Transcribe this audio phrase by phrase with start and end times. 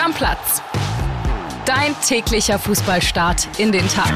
[0.00, 0.62] Stammplatz.
[1.66, 4.10] Dein täglicher Fußballstart in den Tag.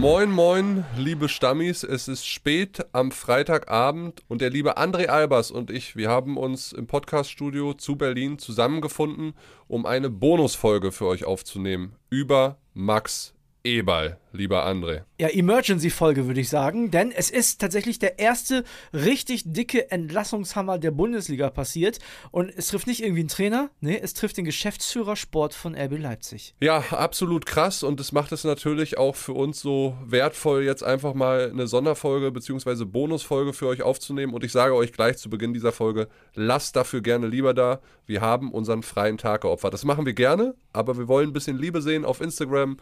[0.00, 1.82] Moin, moin, liebe Stammis.
[1.82, 6.72] Es ist spät am Freitagabend und der liebe André Albers und ich, wir haben uns
[6.72, 9.34] im Podcaststudio zu Berlin zusammengefunden,
[9.68, 13.34] um eine Bonusfolge für euch aufzunehmen über Max
[13.66, 15.04] Eberl, lieber André.
[15.18, 18.62] Ja, Emergency-Folge würde ich sagen, denn es ist tatsächlich der erste
[18.92, 21.98] richtig dicke Entlassungshammer der Bundesliga passiert
[22.30, 25.98] und es trifft nicht irgendwie einen Trainer, nee, es trifft den Geschäftsführer Sport von RB
[25.98, 26.54] Leipzig.
[26.60, 31.14] Ja, absolut krass und es macht es natürlich auch für uns so wertvoll, jetzt einfach
[31.14, 32.84] mal eine Sonderfolge bzw.
[32.84, 37.00] Bonusfolge für euch aufzunehmen und ich sage euch gleich zu Beginn dieser Folge, lasst dafür
[37.00, 39.72] gerne lieber da, wir haben unseren freien Tag geopfert.
[39.72, 42.76] Das machen wir gerne, aber wir wollen ein bisschen Liebe sehen auf Instagram,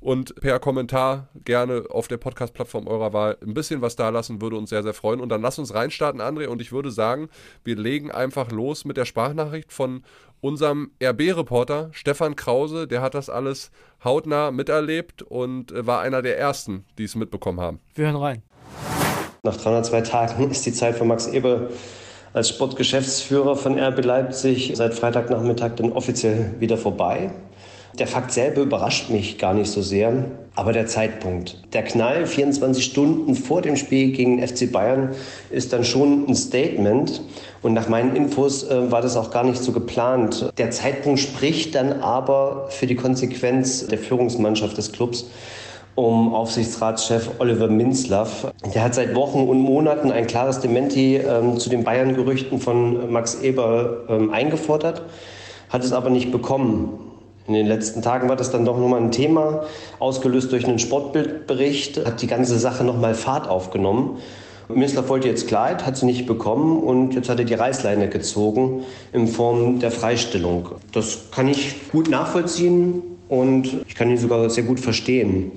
[0.00, 4.56] und per Kommentar gerne auf der Podcast-Plattform eurer Wahl ein bisschen was da lassen, würde
[4.56, 5.20] uns sehr, sehr freuen.
[5.20, 6.46] Und dann lass uns reinstarten, André.
[6.46, 7.28] Und ich würde sagen,
[7.64, 10.02] wir legen einfach los mit der Sprachnachricht von
[10.40, 12.86] unserem RB-Reporter Stefan Krause.
[12.86, 13.70] Der hat das alles
[14.04, 17.80] hautnah miterlebt und war einer der ersten, die es mitbekommen haben.
[17.94, 18.42] Wir hören rein.
[19.42, 21.68] Nach 302 Tagen ist die Zeit von Max Eber
[22.32, 27.30] als Sportgeschäftsführer von RB Leipzig seit Freitagnachmittag dann offiziell wieder vorbei.
[27.98, 31.62] Der Fakt selber überrascht mich gar nicht so sehr, aber der Zeitpunkt.
[31.72, 35.14] Der Knall 24 Stunden vor dem Spiel gegen FC Bayern
[35.50, 37.22] ist dann schon ein Statement.
[37.62, 40.52] Und nach meinen Infos äh, war das auch gar nicht so geplant.
[40.58, 45.26] Der Zeitpunkt spricht dann aber für die Konsequenz der Führungsmannschaft des Clubs
[45.94, 48.52] um Aufsichtsratschef Oliver Minzlaff.
[48.74, 53.40] Der hat seit Wochen und Monaten ein klares Dementi ähm, zu den Bayern-Gerüchten von Max
[53.40, 55.00] Eber ähm, eingefordert,
[55.70, 57.05] hat es aber nicht bekommen.
[57.48, 59.64] In den letzten Tagen war das dann doch nochmal ein Thema,
[59.98, 64.18] ausgelöst durch einen Sportbildbericht, hat die ganze Sache nochmal Fahrt aufgenommen.
[64.68, 68.82] Mislav wollte jetzt Kleid, hat sie nicht bekommen und jetzt hat er die Reißleine gezogen
[69.12, 70.70] in Form der Freistellung.
[70.92, 75.52] Das kann ich gut nachvollziehen und ich kann ihn sogar sehr gut verstehen.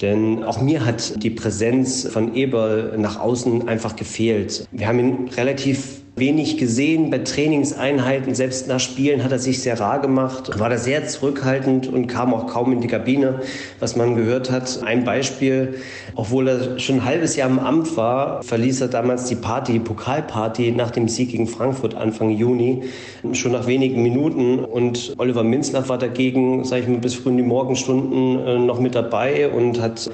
[0.00, 4.66] Denn auch mir hat die Präsenz von Eberl nach außen einfach gefehlt.
[4.72, 8.34] Wir haben ihn relativ wenig gesehen bei Trainingseinheiten.
[8.34, 12.32] Selbst nach Spielen hat er sich sehr rar gemacht, war da sehr zurückhaltend und kam
[12.32, 13.40] auch kaum in die Kabine,
[13.80, 14.80] was man gehört hat.
[14.84, 15.74] Ein Beispiel,
[16.14, 19.80] obwohl er schon ein halbes Jahr im Amt war, verließ er damals die Party, die
[19.80, 22.84] Pokalparty nach dem Sieg gegen Frankfurt Anfang Juni,
[23.32, 24.60] schon nach wenigen Minuten.
[24.60, 28.78] Und Oliver Minzlaff war dagegen, sage ich mal, bis früh in die Morgenstunden äh, noch
[28.78, 30.10] mit dabei und hat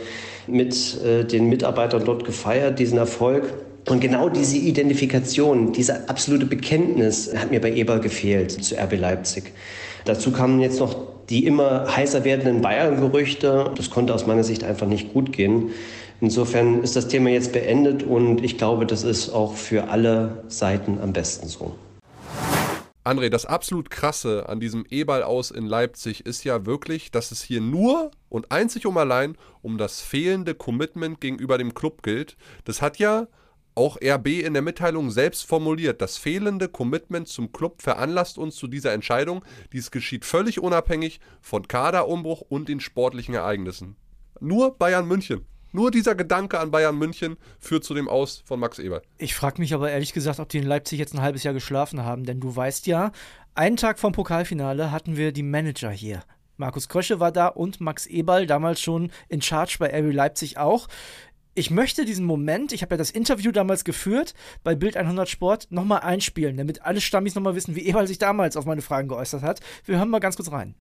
[0.46, 3.52] mit äh, den Mitarbeitern dort gefeiert, diesen Erfolg.
[3.90, 9.52] Und genau diese Identifikation, dieser absolute Bekenntnis hat mir bei Eber gefehlt zu RB Leipzig.
[10.04, 10.94] Dazu kamen jetzt noch
[11.28, 13.72] die immer heißer werdenden Bayern-Gerüchte.
[13.74, 15.70] Das konnte aus meiner Sicht einfach nicht gut gehen.
[16.20, 21.00] Insofern ist das Thema jetzt beendet und ich glaube, das ist auch für alle Seiten
[21.02, 21.74] am besten so.
[23.02, 27.42] André, das absolut krasse an diesem E-Ball aus in Leipzig ist ja wirklich, dass es
[27.42, 32.36] hier nur und einzig um allein um das fehlende Commitment gegenüber dem Club gilt.
[32.64, 33.26] Das hat ja
[33.80, 38.66] auch RB in der Mitteilung selbst formuliert, das fehlende Commitment zum Club veranlasst uns zu
[38.66, 39.42] dieser Entscheidung.
[39.72, 43.96] Dies geschieht völlig unabhängig von Kaderumbruch und den sportlichen Ereignissen.
[44.38, 45.46] Nur Bayern München.
[45.72, 49.00] Nur dieser Gedanke an Bayern München führt zu dem Aus von Max Eber.
[49.16, 52.04] Ich frage mich aber ehrlich gesagt, ob die in Leipzig jetzt ein halbes Jahr geschlafen
[52.04, 53.12] haben, denn du weißt ja,
[53.54, 56.22] einen Tag vom Pokalfinale hatten wir die Manager hier.
[56.60, 60.88] Markus Krösche war da und Max Eberl, damals schon in Charge bei RB Leipzig auch
[61.60, 64.32] ich möchte diesen Moment, ich habe ja das Interview damals geführt
[64.64, 68.56] bei Bild 100 Sport, nochmal einspielen, damit alle Stammis nochmal wissen, wie Ewald sich damals
[68.56, 69.60] auf meine Fragen geäußert hat.
[69.84, 70.74] Wir hören mal ganz kurz rein.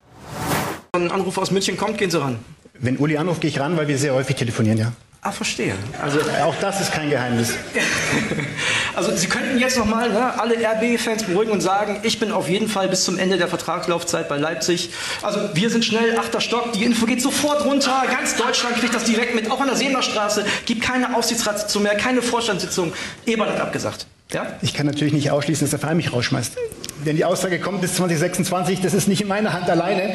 [0.94, 2.40] Ein Anruf aus München kommt, gehen Sie ran.
[2.76, 4.94] Wenn Uli anruft, gehe ich ran, weil wir sehr häufig telefonieren, ja.
[5.22, 5.76] Ah, verstehe.
[6.02, 7.54] Also auch das ist kein Geheimnis.
[9.00, 12.68] also Sie könnten jetzt nochmal ne, alle RB-Fans beruhigen und sagen, ich bin auf jeden
[12.68, 14.90] Fall bis zum Ende der Vertragslaufzeit bei Leipzig.
[15.22, 19.06] Also wir sind schnell, achter Stock, die Info geht sofort runter, ganz Deutschland kriegt das
[19.06, 22.92] direkt mit, auch an der Seenerstraße, gibt keine Aufsichtsratssitzung mehr, keine Vorstandssitzung.
[23.26, 24.06] Eberl hat abgesagt.
[24.34, 24.58] Ja?
[24.62, 26.58] Ich kann natürlich nicht ausschließen, dass der Verein mich rausschmeißt.
[27.06, 30.14] Wenn die Aussage kommt bis 2026, das ist nicht in meiner Hand alleine.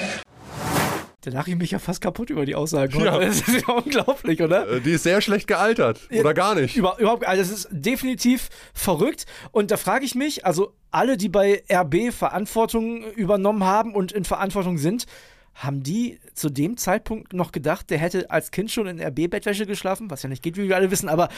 [1.25, 3.01] Da lache ich mich ja fast kaputt über die Aussagen.
[3.01, 3.19] Ja.
[3.25, 4.69] Das ist ja unglaublich, oder?
[4.69, 6.01] Äh, die ist sehr schlecht gealtert.
[6.13, 6.77] Oder gar nicht.
[6.77, 9.25] Über, überhaupt, also das ist definitiv verrückt.
[9.51, 14.25] Und da frage ich mich, also alle, die bei RB Verantwortung übernommen haben und in
[14.25, 15.07] Verantwortung sind,
[15.55, 20.11] haben die zu dem Zeitpunkt noch gedacht, der hätte als Kind schon in RB-Bettwäsche geschlafen?
[20.11, 21.09] Was ja nicht geht, wie wir alle wissen.
[21.09, 21.29] Aber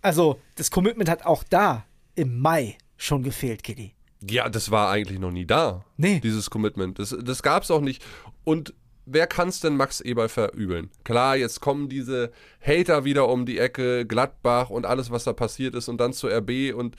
[0.00, 3.94] also, das Commitment hat auch da im Mai schon gefehlt, Kitty.
[4.30, 5.84] Ja, das war eigentlich noch nie da.
[5.96, 6.20] Nee.
[6.20, 6.98] Dieses Commitment.
[6.98, 8.02] Das, das gab es auch nicht.
[8.44, 8.74] Und
[9.06, 10.90] wer kann es denn Max Eberl verübeln?
[11.04, 15.74] Klar, jetzt kommen diese Hater wieder um die Ecke, Gladbach und alles, was da passiert
[15.74, 16.96] ist und dann zur RB und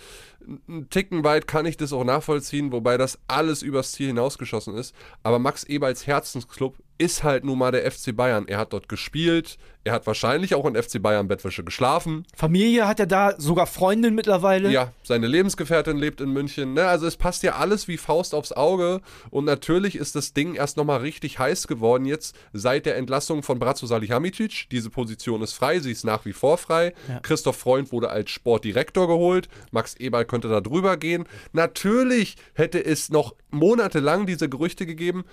[0.67, 4.95] einen Ticken weit kann ich das auch nachvollziehen, wobei das alles übers Ziel hinausgeschossen ist.
[5.23, 8.47] Aber Max Eberls Herzensclub ist halt nun mal der FC Bayern.
[8.47, 12.25] Er hat dort gespielt, er hat wahrscheinlich auch in FC Bayern Bettwäsche geschlafen.
[12.35, 14.71] Familie hat er da, sogar Freundin mittlerweile.
[14.71, 16.73] Ja, seine Lebensgefährtin lebt in München.
[16.73, 16.87] Ne?
[16.87, 19.01] Also es passt ja alles wie Faust aufs Auge.
[19.29, 23.59] Und natürlich ist das Ding erst nochmal richtig heiß geworden jetzt seit der Entlassung von
[23.59, 24.69] Bratzo Salihamidzic.
[24.71, 26.95] Diese Position ist frei, sie ist nach wie vor frei.
[27.07, 27.19] Ja.
[27.19, 29.49] Christoph Freund wurde als Sportdirektor geholt.
[29.69, 31.25] Max Eberl könnte da drüber gehen.
[31.53, 35.25] Natürlich hätte es noch monatelang diese Gerüchte gegeben,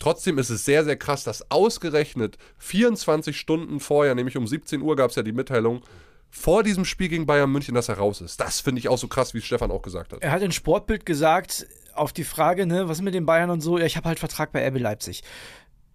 [0.00, 4.96] Trotzdem ist es sehr, sehr krass, dass ausgerechnet 24 Stunden vorher, nämlich um 17 Uhr
[4.96, 5.82] gab es ja die Mitteilung,
[6.30, 8.40] vor diesem Spiel gegen Bayern München, dass er raus ist.
[8.40, 10.22] Das finde ich auch so krass, wie Stefan auch gesagt hat.
[10.22, 13.60] Er hat in Sportbild gesagt, auf die Frage, ne, was ist mit den Bayern und
[13.60, 15.22] so, ja, ich habe halt Vertrag bei RB Leipzig.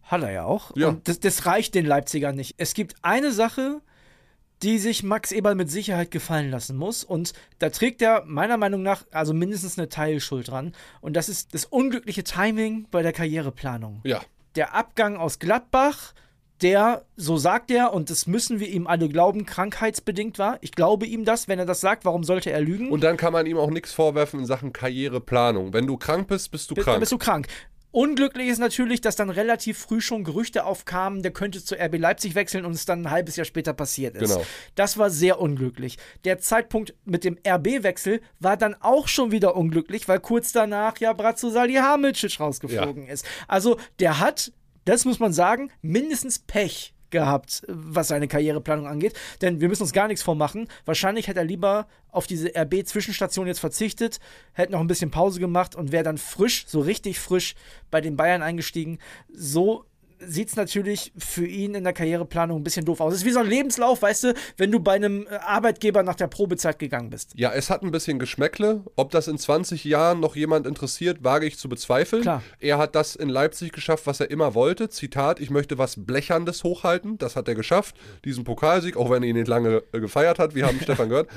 [0.04, 0.76] Hat er ja auch.
[0.76, 0.90] Ja.
[0.90, 2.56] Und das, das reicht den Leipzigern nicht.
[2.58, 3.82] Es gibt eine Sache,
[4.66, 7.04] die sich Max Eberl mit Sicherheit gefallen lassen muss.
[7.04, 10.74] Und da trägt er meiner Meinung nach also mindestens eine Teilschuld dran.
[11.02, 14.02] Und das ist das unglückliche Timing bei der Karriereplanung.
[14.04, 14.22] Ja.
[14.56, 16.16] Der Abgang aus Gladbach,
[16.64, 20.58] der, so sagt er, und das müssen wir ihm alle glauben, krankheitsbedingt war.
[20.62, 22.90] Ich glaube ihm das, wenn er das sagt, warum sollte er lügen?
[22.90, 25.74] Und dann kann man ihm auch nichts vorwerfen in Sachen Karriereplanung.
[25.74, 26.88] Wenn du krank bist, bist du krank.
[26.88, 27.48] Dann bist du krank.
[27.96, 32.36] Unglücklich ist natürlich, dass dann relativ früh schon Gerüchte aufkamen, der könnte zu RB Leipzig
[32.36, 34.34] wechseln und es dann ein halbes Jahr später passiert ist.
[34.34, 34.46] Genau.
[34.76, 35.98] Das war sehr unglücklich.
[36.26, 41.14] Der Zeitpunkt mit dem RB-Wechsel war dann auch schon wieder unglücklich, weil kurz danach ja
[41.14, 43.14] Bratzo Salihamidzic rausgeflogen ja.
[43.14, 43.26] ist.
[43.48, 44.52] Also der hat,
[44.84, 49.14] das muss man sagen, mindestens Pech gehabt, was seine Karriereplanung angeht.
[49.42, 50.68] Denn wir müssen uns gar nichts vormachen.
[50.86, 54.20] Wahrscheinlich hätte er lieber auf diese RB-Zwischenstation jetzt verzichtet,
[54.54, 57.56] hätte noch ein bisschen Pause gemacht und wäre dann frisch, so richtig frisch
[57.90, 59.00] bei den Bayern eingestiegen.
[59.34, 59.86] So
[60.20, 63.14] sieht es natürlich für ihn in der Karriereplanung ein bisschen doof aus.
[63.14, 66.16] Es ist wie so ein Lebenslauf, weißt du, wenn du bei einem äh, Arbeitgeber nach
[66.16, 67.34] der Probezeit gegangen bist.
[67.36, 68.84] Ja, es hat ein bisschen Geschmäckle.
[68.96, 72.22] Ob das in 20 Jahren noch jemand interessiert, wage ich zu bezweifeln.
[72.22, 72.44] Klar.
[72.60, 74.90] Er hat das in Leipzig geschafft, was er immer wollte.
[74.90, 77.18] Zitat, ich möchte was Blecherndes hochhalten.
[77.18, 77.96] Das hat er geschafft.
[78.24, 80.56] Diesen Pokalsieg, auch wenn er ihn nicht lange äh, gefeiert hat.
[80.56, 81.30] Wir haben Stefan gehört.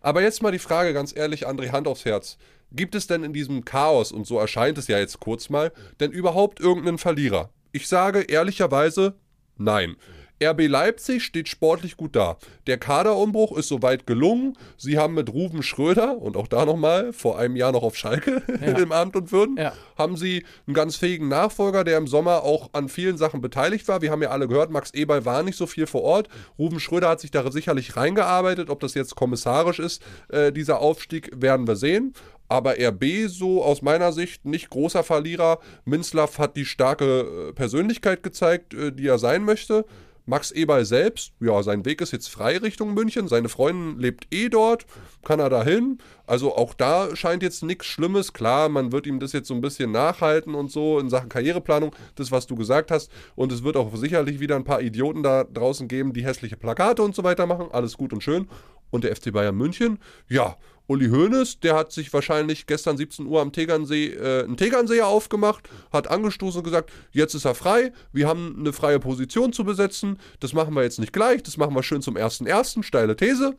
[0.00, 2.36] Aber jetzt mal die Frage, ganz ehrlich, André, Hand aufs Herz.
[2.72, 6.10] Gibt es denn in diesem Chaos, und so erscheint es ja jetzt kurz mal, denn
[6.10, 7.50] überhaupt irgendeinen Verlierer?
[7.74, 9.14] Ich sage ehrlicherweise
[9.56, 9.96] nein.
[10.40, 12.36] RB Leipzig steht sportlich gut da.
[12.68, 14.56] Der Kaderumbruch ist soweit gelungen.
[14.76, 18.42] Sie haben mit Ruben Schröder und auch da nochmal, vor einem Jahr noch auf Schalke
[18.60, 18.78] ja.
[18.78, 19.72] im Amt und Würden, ja.
[19.96, 24.02] haben sie einen ganz fähigen Nachfolger, der im Sommer auch an vielen Sachen beteiligt war.
[24.02, 26.28] Wir haben ja alle gehört, Max Eberl war nicht so viel vor Ort.
[26.58, 28.70] Ruben Schröder hat sich da sicherlich reingearbeitet.
[28.70, 32.12] Ob das jetzt kommissarisch ist, äh, dieser Aufstieg, werden wir sehen.
[32.54, 35.58] Aber RB so aus meiner Sicht nicht großer Verlierer.
[35.84, 39.84] Minzlaff hat die starke äh, Persönlichkeit gezeigt, äh, die er sein möchte.
[40.24, 43.26] Max Eberl selbst, ja, sein Weg ist jetzt frei Richtung München.
[43.26, 44.86] Seine Freundin lebt eh dort,
[45.24, 45.98] kann er dahin.
[46.28, 48.32] Also auch da scheint jetzt nichts Schlimmes.
[48.32, 51.94] Klar, man wird ihm das jetzt so ein bisschen nachhalten und so in Sachen Karriereplanung,
[52.14, 53.10] das, was du gesagt hast.
[53.34, 57.02] Und es wird auch sicherlich wieder ein paar Idioten da draußen geben, die hässliche Plakate
[57.02, 57.66] und so weiter machen.
[57.72, 58.48] Alles gut und schön.
[58.90, 59.98] Und der FC Bayern München,
[60.28, 65.06] ja, Uli Hoeneß, der hat sich wahrscheinlich gestern 17 Uhr am Tegernsee äh, einen Tegernseher
[65.06, 69.64] aufgemacht, hat angestoßen und gesagt, jetzt ist er frei, wir haben eine freie Position zu
[69.64, 73.16] besetzen, das machen wir jetzt nicht gleich, das machen wir schön zum ersten ersten, steile
[73.16, 73.56] These.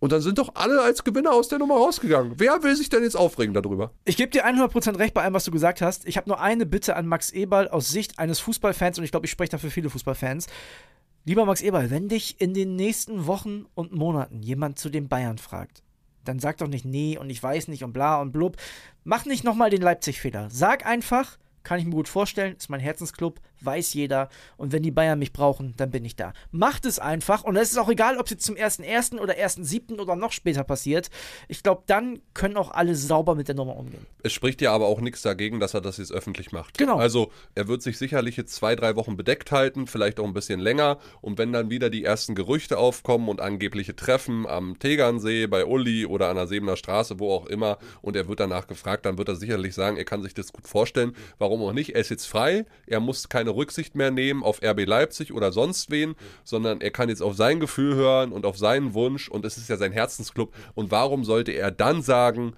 [0.00, 2.34] Und dann sind doch alle als Gewinner aus der Nummer rausgegangen.
[2.36, 3.90] Wer will sich denn jetzt aufregen darüber?
[4.04, 6.06] Ich gebe dir 100% recht bei allem, was du gesagt hast.
[6.06, 9.26] Ich habe nur eine Bitte an Max Eberl aus Sicht eines Fußballfans und ich glaube,
[9.26, 10.46] ich spreche dafür viele Fußballfans.
[11.24, 15.38] Lieber Max Eberl, wenn dich in den nächsten Wochen und Monaten jemand zu den Bayern
[15.38, 15.82] fragt,
[16.28, 18.56] dann sag doch nicht nee und ich weiß nicht und bla und blub.
[19.04, 20.48] Mach nicht nochmal den Leipzig-Fehler.
[20.50, 24.28] Sag einfach, kann ich mir gut vorstellen, ist mein Herzensclub, weiß jeder.
[24.56, 26.32] Und wenn die Bayern mich brauchen, dann bin ich da.
[26.50, 27.44] Macht es einfach.
[27.44, 29.18] Und es ist auch egal, ob es jetzt zum 1.1.
[29.18, 29.98] oder 1.7.
[29.98, 31.10] oder noch später passiert.
[31.48, 34.06] Ich glaube, dann können auch alle sauber mit der Nummer umgehen.
[34.22, 36.78] Es spricht ja aber auch nichts dagegen, dass er das jetzt öffentlich macht.
[36.78, 36.96] Genau.
[36.96, 40.60] Also, er wird sich sicherlich jetzt zwei, drei Wochen bedeckt halten, vielleicht auch ein bisschen
[40.60, 40.98] länger.
[41.20, 46.06] Und wenn dann wieder die ersten Gerüchte aufkommen und angebliche Treffen am Tegernsee, bei Uli
[46.06, 49.28] oder an der Sebener Straße, wo auch immer, und er wird danach gefragt, dann wird
[49.28, 51.14] er sicherlich sagen, er kann sich das gut vorstellen.
[51.38, 51.94] Warum auch nicht?
[51.94, 52.64] Er ist jetzt frei.
[52.86, 56.14] Er muss keine keine Rücksicht mehr nehmen auf RB Leipzig oder sonst wen,
[56.44, 59.68] sondern er kann jetzt auf sein Gefühl hören und auf seinen Wunsch und es ist
[59.68, 60.52] ja sein Herzensclub.
[60.74, 62.52] Und warum sollte er dann sagen,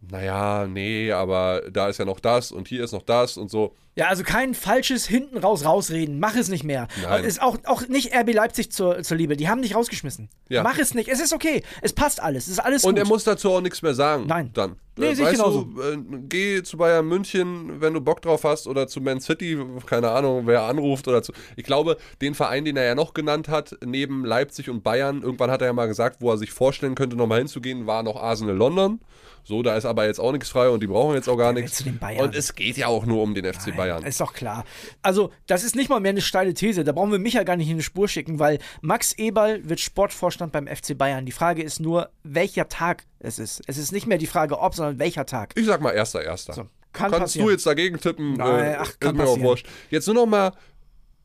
[0.00, 3.74] naja, nee, aber da ist ja noch das und hier ist noch das und so.
[3.96, 6.20] Ja, also kein falsches hinten raus rausreden.
[6.20, 6.86] Mach es nicht mehr.
[7.02, 7.24] Nein.
[7.24, 9.36] Ist auch, auch nicht RB Leipzig zur, zur Liebe.
[9.36, 10.28] Die haben dich rausgeschmissen.
[10.48, 10.62] Ja.
[10.62, 11.08] Mach es nicht.
[11.08, 11.62] Es ist okay.
[11.82, 12.44] Es passt alles.
[12.46, 12.98] Es ist alles Und gut.
[13.00, 14.26] er muss dazu auch nichts mehr sagen.
[14.28, 14.50] Nein.
[14.54, 14.76] Dann.
[14.96, 15.62] Nee, Äh, sehe ich weißt genauso.
[15.64, 19.58] du, äh, geh zu Bayern München, wenn du Bock drauf hast, oder zu Man City,
[19.86, 21.32] keine Ahnung, wer anruft oder zu.
[21.56, 25.50] Ich glaube, den Verein, den er ja noch genannt hat, neben Leipzig und Bayern, irgendwann
[25.50, 28.54] hat er ja mal gesagt, wo er sich vorstellen könnte, nochmal hinzugehen, war noch Arsenal
[28.56, 29.00] London.
[29.42, 31.82] So, da ist aber jetzt auch nichts frei und die brauchen jetzt auch gar nichts.
[32.18, 33.79] Und es geht ja auch nur um den FC Bayern.
[34.04, 34.64] Ist doch klar.
[35.02, 36.84] Also, das ist nicht mal mehr eine steile These.
[36.84, 39.80] Da brauchen wir mich ja gar nicht in eine Spur schicken, weil Max Eberl wird
[39.80, 41.26] Sportvorstand beim FC Bayern.
[41.26, 43.62] Die Frage ist nur, welcher Tag es ist.
[43.66, 45.52] Es ist nicht mehr die Frage, ob, sondern welcher Tag.
[45.56, 46.54] Ich sag mal erster, erster.
[46.54, 47.46] kann Kannst passieren.
[47.46, 48.34] du jetzt dagegen tippen?
[48.34, 49.66] Nein, äh, ach, ist kann mir auch wurscht.
[49.90, 50.52] Jetzt nur noch mal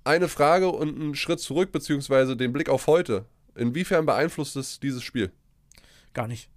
[0.03, 3.25] eine Frage und einen Schritt zurück, beziehungsweise den Blick auf heute.
[3.55, 5.31] Inwiefern beeinflusst es dieses Spiel?
[6.13, 6.49] Gar nicht.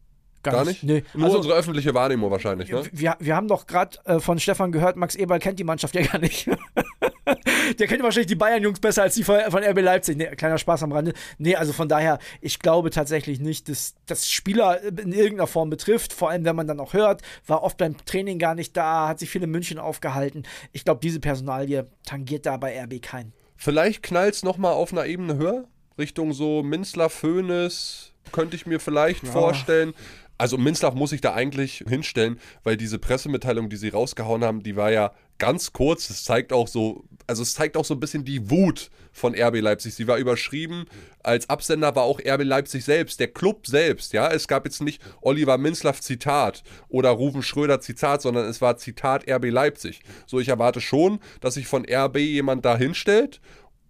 [0.42, 0.82] Gar nicht?
[0.82, 1.04] Nee.
[1.14, 2.82] Nur Also, unsere öffentliche Wahrnehmung wahrscheinlich, ne?
[2.92, 6.02] wir, wir haben doch gerade äh, von Stefan gehört, Max Eberl kennt die Mannschaft ja
[6.02, 6.48] gar nicht.
[7.78, 10.16] Der kennt wahrscheinlich die Bayern-Jungs besser als die von, von RB Leipzig.
[10.16, 11.12] Nee, kleiner Spaß am Rande.
[11.36, 16.12] Nee, also von daher, ich glaube tatsächlich nicht, dass das Spieler in irgendeiner Form betrifft.
[16.12, 19.18] Vor allem, wenn man dann auch hört, war oft beim Training gar nicht da, hat
[19.18, 20.44] sich viel in München aufgehalten.
[20.72, 23.32] Ich glaube, diese Personalie tangiert da bei RB keinen.
[23.56, 25.64] Vielleicht knallt es nochmal auf einer Ebene höher,
[25.98, 29.94] Richtung so Minzler, Föhnes, könnte ich mir vielleicht vorstellen.
[30.38, 34.76] Also Minzlaff muss ich da eigentlich hinstellen, weil diese Pressemitteilung, die sie rausgehauen haben, die
[34.76, 36.08] war ja ganz kurz.
[36.08, 39.60] Das zeigt auch so, also es zeigt auch so ein bisschen die Wut von RB
[39.60, 39.94] Leipzig.
[39.94, 40.86] Sie war überschrieben,
[41.24, 44.28] als Absender war auch RB Leipzig selbst, der Club selbst, ja.
[44.28, 49.28] Es gab jetzt nicht Oliver Minzlaff Zitat oder Rufen Schröder Zitat, sondern es war Zitat
[49.28, 50.02] RB Leipzig.
[50.26, 53.40] So, ich erwarte schon, dass sich von RB jemand da hinstellt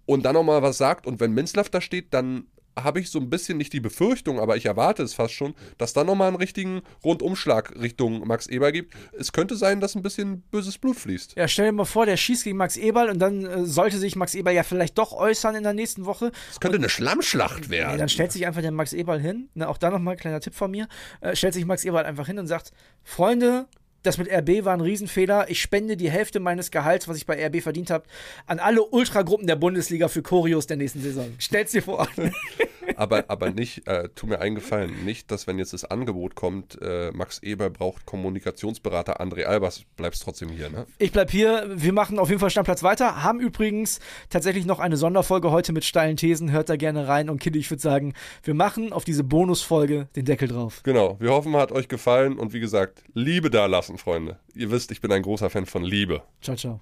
[0.06, 1.06] und dann nochmal was sagt.
[1.06, 2.46] Und wenn Minzlaff da steht, dann
[2.84, 5.92] habe ich so ein bisschen nicht die Befürchtung, aber ich erwarte es fast schon, dass
[5.92, 8.94] da nochmal einen richtigen Rundumschlag Richtung Max Eber gibt.
[9.12, 11.34] Es könnte sein, dass ein bisschen böses Blut fließt.
[11.36, 14.16] Ja, stell dir mal vor, der schießt gegen Max Eberl und dann äh, sollte sich
[14.16, 16.32] Max Eberl ja vielleicht doch äußern in der nächsten Woche.
[16.50, 17.98] Es könnte eine Schlammschlacht Nee, werden.
[17.98, 19.48] dann stellt sich einfach der Max Eberl hin.
[19.54, 20.88] Ne, auch da nochmal ein kleiner Tipp von mir.
[21.20, 23.66] Äh, stellt sich Max Eberl einfach hin und sagt: Freunde,
[24.02, 25.50] das mit RB war ein Riesenfehler.
[25.50, 28.04] Ich spende die Hälfte meines Gehalts, was ich bei RB verdient habe,
[28.46, 31.34] an alle Ultragruppen der Bundesliga für Choreos der nächsten Saison.
[31.38, 32.06] Stell's dir vor.
[32.96, 37.10] aber, aber nicht, äh, tu mir eingefallen, nicht, dass wenn jetzt das Angebot kommt, äh,
[37.12, 40.86] Max Eber braucht Kommunikationsberater André Albers, bleibst trotzdem hier, ne?
[40.98, 41.66] Ich bleib hier.
[41.74, 43.22] Wir machen auf jeden Fall Stammplatz weiter.
[43.22, 46.50] Haben übrigens tatsächlich noch eine Sonderfolge heute mit steilen Thesen.
[46.50, 47.30] Hört da gerne rein.
[47.30, 50.82] Und Kitty, ich würde sagen, wir machen auf diese Bonusfolge den Deckel drauf.
[50.82, 54.38] Genau, wir hoffen, hat euch gefallen und wie gesagt, Liebe da lassen, Freunde.
[54.54, 56.22] Ihr wisst, ich bin ein großer Fan von Liebe.
[56.40, 56.80] Ciao, ciao.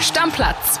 [0.00, 0.80] Stammplatz.